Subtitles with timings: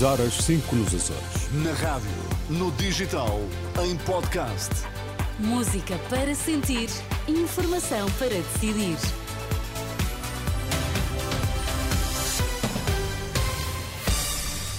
[0.00, 1.52] 6 horas 5 nos Açores.
[1.62, 2.08] Na rádio,
[2.48, 3.38] no digital,
[3.84, 4.70] em podcast.
[5.38, 6.88] Música para sentir,
[7.28, 8.96] informação para decidir.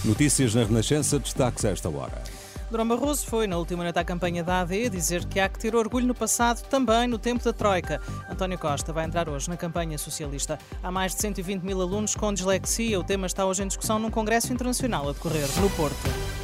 [0.03, 2.23] Notícias na Renascença, destaques a esta hora.
[2.71, 5.75] Durão Barroso foi, na última noite à campanha da AD, dizer que há que ter
[5.75, 8.01] orgulho no passado, também no tempo da Troika.
[8.29, 10.57] António Costa vai entrar hoje na campanha socialista.
[10.81, 12.97] Há mais de 120 mil alunos com dislexia.
[12.97, 16.40] O tema está hoje em discussão num congresso internacional a decorrer no Porto.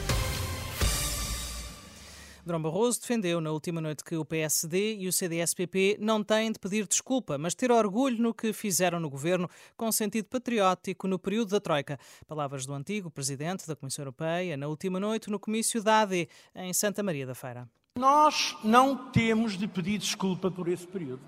[2.48, 6.58] Durão Barroso defendeu na última noite que o PSD e o CDS-PP não têm de
[6.58, 11.50] pedir desculpa, mas ter orgulho no que fizeram no governo com sentido patriótico no período
[11.50, 12.00] da Troika.
[12.26, 16.72] Palavras do antigo presidente da Comissão Europeia na última noite no comício da AD em
[16.72, 17.70] Santa Maria da Feira.
[17.98, 21.26] Nós não temos de pedir desculpa por esse período.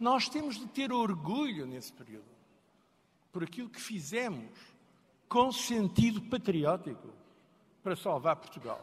[0.00, 2.24] Nós temos de ter orgulho nesse período,
[3.30, 4.50] por aquilo que fizemos
[5.28, 7.10] com sentido patriótico
[7.80, 8.80] para salvar Portugal.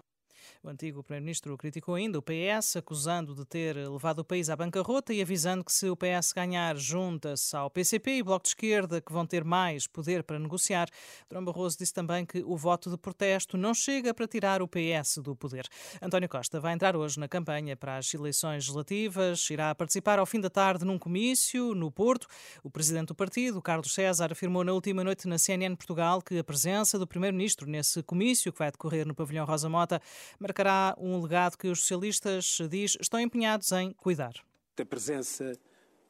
[0.64, 5.14] O antigo Primeiro-Ministro criticou ainda o PS, acusando de ter levado o país à bancarrota
[5.14, 9.12] e avisando que se o PS ganhar, junta-se ao PCP e Bloco de Esquerda, que
[9.12, 10.88] vão ter mais poder para negociar.
[11.30, 15.18] Durão Barroso disse também que o voto de protesto não chega para tirar o PS
[15.18, 15.68] do poder.
[16.02, 20.40] António Costa vai entrar hoje na campanha para as eleições legislativas, irá participar ao fim
[20.40, 22.28] da tarde num comício no Porto.
[22.64, 26.44] O presidente do partido, Carlos César, afirmou na última noite na CNN Portugal que a
[26.44, 30.02] presença do primeiro-ministro nesse comício, que vai decorrer no pavilhão Rosa Mota,
[30.40, 34.34] marcará um legado que os socialistas, diz, estão empenhados em cuidar.
[34.80, 35.58] A presença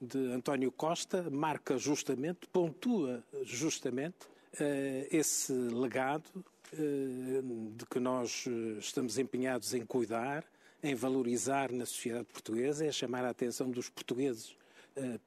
[0.01, 8.79] de António Costa marca justamente, pontua justamente uh, esse legado uh, de que nós eh,
[8.79, 10.43] estamos empenhados em cuidar,
[10.83, 14.55] em valorizar na sociedade portuguesa, é chamar a atenção dos portugueses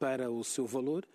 [0.00, 1.06] para o seu valor,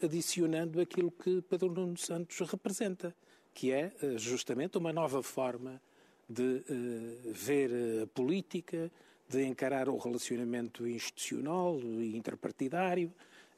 [0.00, 3.12] adicionando aquilo que Pedro Nuno Santos representa,
[3.52, 5.80] que é justamente uma nova forma
[6.28, 7.70] de uh, ver
[8.02, 8.90] a política,
[9.28, 13.08] de encarar o relacionamento institucional e interpartidário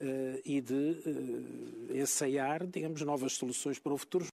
[0.01, 4.27] uh, e de uh, ensaiar, digamos, novas soluções para o futuro.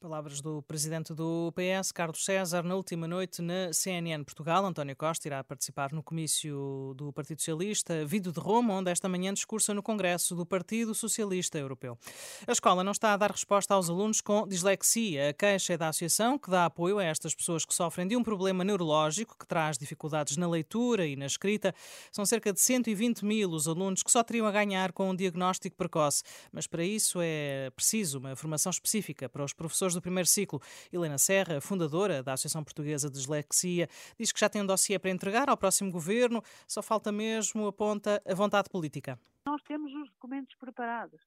[0.00, 4.64] Palavras do presidente do PS, Carlos César, na última noite na CNN Portugal.
[4.64, 9.34] António Costa irá participar no comício do Partido Socialista, vindo de Roma, onde esta manhã
[9.34, 11.98] discursa no Congresso do Partido Socialista Europeu.
[12.46, 15.30] A escola não está a dar resposta aos alunos com dislexia.
[15.30, 18.22] A queixa é da associação que dá apoio a estas pessoas que sofrem de um
[18.22, 21.74] problema neurológico que traz dificuldades na leitura e na escrita.
[22.12, 25.76] São cerca de 120 mil os alunos que só teriam a ganhar com um diagnóstico
[25.76, 26.22] precoce.
[26.52, 30.60] Mas para isso é preciso uma formação específica para os professores professores do primeiro ciclo.
[30.92, 33.88] Helena Serra, fundadora da Associação Portuguesa de Dislexia,
[34.18, 38.22] diz que já tem um dossiê para entregar ao próximo governo, só falta mesmo, aponta,
[38.26, 39.18] a vontade política.
[39.46, 41.20] Nós temos os documentos preparados.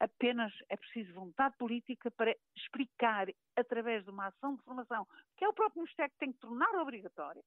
[0.00, 5.06] Apenas é preciso vontade política para explicar, através de uma ação de formação,
[5.36, 7.42] que é o próprio Ministério que tem que tornar obrigatória,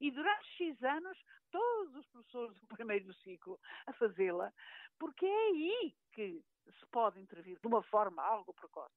[0.00, 1.16] e durante X anos,
[1.50, 4.52] todos os professores do primeiro ciclo a fazê-la,
[4.98, 8.92] porque é aí que se pode intervir de uma forma algo precoce.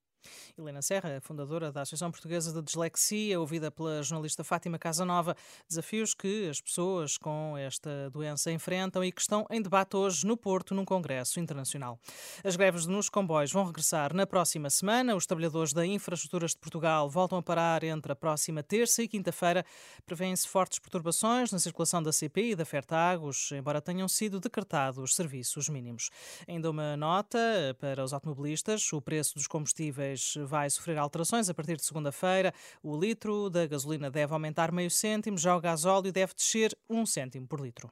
[0.58, 5.36] Helena Serra, fundadora da Associação Portuguesa de Dislexia, ouvida pela jornalista Fátima Casanova,
[5.68, 10.36] desafios que as pessoas com esta doença enfrentam e que estão em debate hoje no
[10.36, 12.00] Porto, num congresso internacional.
[12.44, 15.16] As greves nos comboios vão regressar na próxima semana.
[15.16, 19.66] Os trabalhadores da Infraestruturas de Portugal voltam a parar entre a próxima terça e quinta-feira.
[20.06, 25.70] Prevêem-se fortes perturbações na circulação da CP e da Fertagos, embora tenham sido decretados serviços
[25.70, 26.10] mínimos.
[26.48, 27.40] Ainda uma nota
[27.80, 30.09] para os automobilistas: o preço dos combustíveis
[30.46, 32.54] vai sofrer alterações a partir de segunda-feira.
[32.84, 37.48] O litro da gasolina deve aumentar meio cêntimo, já o gasóleo deve descer um cêntimo
[37.48, 37.90] por litro.